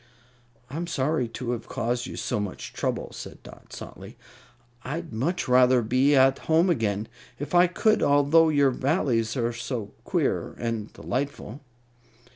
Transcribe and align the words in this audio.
"I'm 0.67 0.87
sorry 0.87 1.27
to 1.27 1.51
have 1.51 1.67
caused 1.69 2.07
you 2.07 2.15
so 2.17 2.39
much 2.39 2.73
trouble," 2.73 3.11
said 3.13 3.43
Dot, 3.43 3.71
softly. 3.71 4.17
"I'd 4.83 5.13
much 5.13 5.47
rather 5.47 5.83
be 5.83 6.15
at 6.15 6.39
home 6.49 6.71
again, 6.71 7.07
if 7.37 7.53
I 7.53 7.67
could, 7.67 8.01
although 8.01 8.49
your 8.49 8.71
Valleys 8.71 9.37
are 9.37 9.53
so 9.53 9.93
queer 10.03 10.53
and 10.57 10.91
delightful." 10.91 11.61